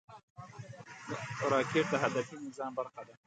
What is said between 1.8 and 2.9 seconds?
د هدفي نظام